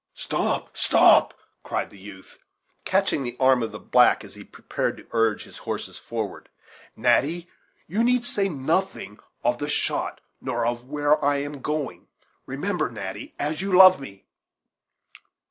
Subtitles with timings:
[0.15, 1.31] "Stop, stop,"
[1.61, 2.39] cried the youth,
[2.85, 6.49] catching the arm of the black as he prepared to urge his horses forward;
[6.95, 7.47] "Natty
[7.85, 12.07] you need say nothing of the shot, nor of where I am going
[12.47, 14.25] remember, Natty, as you love me."